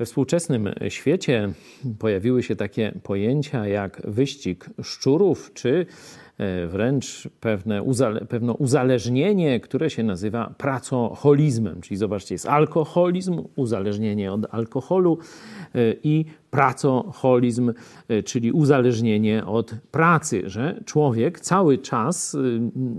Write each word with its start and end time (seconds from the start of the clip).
We 0.00 0.06
współczesnym 0.06 0.74
świecie 0.88 1.52
pojawiły 1.98 2.42
się 2.42 2.56
takie 2.56 2.92
pojęcia 3.02 3.66
jak 3.66 4.02
wyścig 4.04 4.66
szczurów, 4.82 5.50
czy 5.54 5.86
wręcz 6.68 7.28
pewne 7.40 7.82
uzale, 7.82 8.20
pewne 8.20 8.52
uzależnienie, 8.52 9.60
które 9.60 9.90
się 9.90 10.02
nazywa 10.02 10.54
pracoholizmem. 10.58 11.80
Czyli 11.80 11.96
zobaczcie, 11.96 12.34
jest 12.34 12.46
alkoholizm, 12.46 13.42
uzależnienie 13.56 14.32
od 14.32 14.54
alkoholu 14.54 15.18
e, 15.74 15.78
i 16.02 16.24
pracoholizm, 16.50 17.72
e, 18.08 18.22
czyli 18.22 18.52
uzależnienie 18.52 19.46
od 19.46 19.74
pracy, 19.90 20.42
że 20.46 20.80
człowiek 20.84 21.40
cały 21.40 21.78
czas 21.78 22.36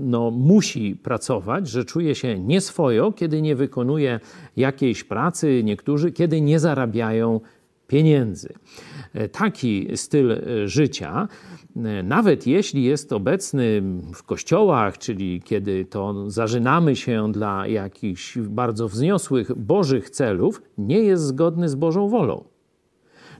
no, 0.00 0.30
musi 0.30 0.96
pracować, 0.96 1.68
że 1.68 1.84
czuje 1.84 2.14
się 2.14 2.38
nieswojo, 2.38 3.12
kiedy 3.12 3.42
nie 3.42 3.56
wykonuje 3.56 4.20
jakiejś 4.56 5.04
pracy, 5.04 5.62
niektórzy, 5.64 6.12
kiedy 6.12 6.40
nie 6.40 6.58
zarabiają 6.58 7.40
pieniędzy. 7.90 8.52
E, 9.14 9.28
taki 9.28 9.88
styl 9.96 10.32
e, 10.32 10.68
życia, 10.68 11.28
nawet 12.04 12.46
jeśli 12.46 12.84
jest 12.84 13.12
obecny 13.12 13.82
w 14.14 14.22
kościołach, 14.22 14.98
czyli 14.98 15.42
kiedy 15.42 15.84
to 15.84 16.30
zażynamy 16.30 16.96
się 16.96 17.32
dla 17.32 17.66
jakichś 17.66 18.38
bardzo 18.38 18.88
wzniosłych 18.88 19.54
bożych 19.54 20.10
celów, 20.10 20.62
nie 20.78 20.98
jest 20.98 21.22
zgodny 21.22 21.68
z 21.68 21.74
Bożą 21.74 22.08
wolą. 22.08 22.44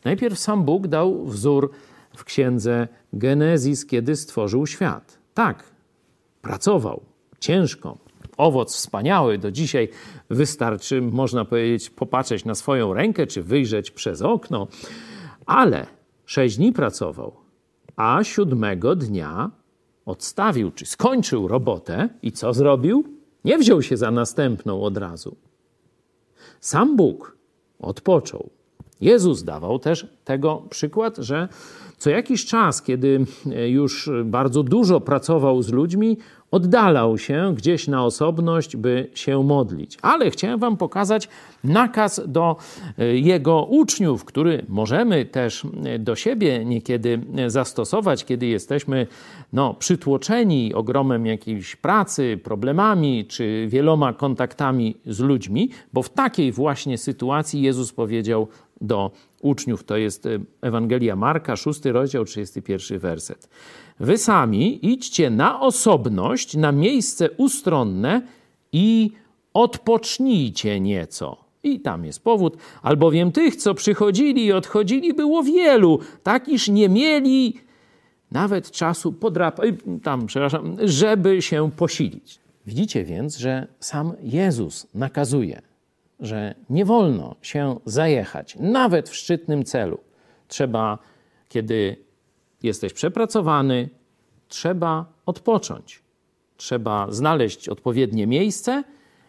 Najpierw 0.05 0.39
sam 0.39 0.65
Bóg 0.65 0.87
dał 0.87 1.25
wzór 1.25 1.71
w 2.17 2.25
księdze 2.25 2.89
Genezis, 3.13 3.87
kiedy 3.87 4.17
stworzył 4.17 4.67
świat. 4.67 5.19
Tak, 5.35 5.65
pracował 6.43 7.03
ciężko. 7.41 8.10
Owoc 8.41 8.75
wspaniały. 8.75 9.39
Do 9.39 9.51
dzisiaj 9.51 9.89
wystarczy, 10.31 11.03
można 11.03 11.45
powiedzieć, 11.45 11.91
popatrzeć 11.91 12.45
na 12.45 12.55
swoją 12.55 12.95
rękę 12.95 13.27
czy 13.27 13.43
wyjrzeć 13.43 13.91
przez 13.91 14.23
okno. 14.23 14.67
Ale 15.47 15.87
sześć 16.27 16.57
dni 16.57 16.73
pracował, 16.73 17.33
a 17.97 18.25
siódmego 18.25 18.97
dnia 18.97 19.51
odstawił 20.07 20.71
czy 20.71 20.87
skończył 20.87 21.49
robotę 21.49 22.09
i 22.23 22.33
co 22.33 22.55
zrobił? 22.55 23.05
Nie 23.45 23.59
wziął 23.59 23.83
się 23.83 23.97
za 23.97 24.11
następną 24.11 24.83
od 24.83 24.97
razu. 24.97 25.37
Sam 26.61 26.97
Bóg 26.97 27.37
odpoczął. 27.79 28.51
Jezus 29.01 29.43
dawał 29.43 29.79
też 29.79 30.07
tego 30.25 30.63
przykład, 30.71 31.17
że 31.17 31.49
co 31.99 32.11
jakiś 32.11 32.47
czas, 32.47 32.83
kiedy 32.83 33.25
już 33.69 34.11
bardzo 34.25 34.63
dużo 34.63 35.01
pracował 35.01 35.63
z 35.63 35.69
ludźmi, 35.73 36.17
oddalał 36.51 37.19
się 37.19 37.55
gdzieś 37.57 37.89
na 37.89 38.05
osobność, 38.05 38.77
by 38.77 39.11
się 39.15 39.45
modlić. 39.45 39.99
Ale 40.03 40.31
chciałem 40.31 40.61
Wam 40.61 40.77
pokazać 40.77 41.29
nakaz 41.65 42.21
do 42.27 42.57
e, 42.99 43.17
jego 43.17 43.65
uczniów, 43.65 44.25
który 44.25 44.65
możemy 44.69 45.25
też 45.25 45.67
e, 45.85 45.99
do 45.99 46.17
siebie 46.17 46.65
niekiedy 46.65 47.21
zastosować, 47.47 48.25
kiedy 48.25 48.47
jesteśmy 48.47 49.07
no, 49.53 49.75
przytłoczeni 49.75 50.75
ogromem 50.75 51.27
jakiejś 51.27 51.77
pracy, 51.77 52.41
problemami 52.43 53.25
czy 53.25 53.67
wieloma 53.69 54.13
kontaktami 54.13 54.97
z 55.07 55.21
ludźmi, 55.21 55.71
bo 55.93 56.03
w 56.03 56.11
takiej 56.11 56.53
właśnie 56.53 56.99
sytuacji 56.99 57.63
Jezus 57.63 57.93
powiedział 57.93 58.49
do 58.81 59.11
uczniów, 59.41 59.85
to 59.85 59.97
jest 59.97 60.27
e, 60.27 60.39
Ewangelia 60.61 61.17
Marka, 61.17 61.57
szósty 61.57 61.93
rozdział, 61.93 62.25
31 62.25 62.99
werset. 62.99 63.49
Wy 64.01 64.19
sami 64.19 64.87
idźcie 64.93 65.31
na 65.31 65.61
osobność, 65.61 66.57
na 66.57 66.73
miejsce 66.73 67.31
ustronne 67.31 68.23
i 68.73 69.11
odpocznijcie 69.55 70.81
nieco. 70.81 71.45
I 71.63 71.81
tam 71.81 72.05
jest 72.05 72.25
powód, 72.25 72.57
albowiem 72.83 73.33
tych, 73.33 73.57
co 73.57 73.75
przychodzili 73.75 74.45
i 74.45 74.53
odchodzili, 74.53 75.15
było 75.15 75.43
wielu, 75.43 75.99
tak 76.23 76.49
iż 76.49 76.69
nie 76.69 76.89
mieli 76.89 77.55
nawet 78.31 78.71
czasu 78.71 79.13
podrapać, 79.13 79.75
tam, 80.03 80.27
przepraszam, 80.27 80.77
żeby 80.85 81.43
się 81.43 81.71
posilić. 81.77 82.39
Widzicie 82.67 83.05
więc, 83.05 83.37
że 83.37 83.67
sam 83.81 84.13
Jezus 84.23 84.87
nakazuje, 84.95 85.63
że 86.21 86.55
nie 86.71 86.85
wolno 86.85 87.37
się 87.43 87.81
zajechać, 87.85 88.57
nawet 88.61 89.09
w 89.09 89.15
szczytnym 89.15 89.65
celu. 89.65 89.99
Trzeba, 90.49 90.99
kiedy 91.49 91.97
jesteś 92.63 92.93
przepracowany, 92.93 93.89
trzeba 94.49 95.13
odpocząć. 95.27 96.03
Trzeba 96.57 97.07
znaleźć 97.11 97.69
odpowiednie 97.69 98.27
miejsce 98.27 98.85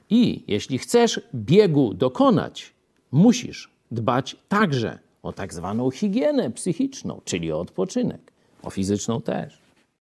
i 0.09 0.43
jeśli 0.47 0.77
chcesz 0.77 1.21
biegu 1.35 1.93
dokonać, 1.93 2.73
musisz 3.11 3.71
dbać 3.91 4.35
także 4.47 4.99
o 5.23 5.33
tak 5.33 5.53
zwaną 5.53 5.91
higienę 5.91 6.51
psychiczną, 6.51 7.21
czyli 7.25 7.51
o 7.51 7.59
odpoczynek, 7.59 8.31
o 8.63 8.69
fizyczną 8.69 9.21
też. 9.21 9.60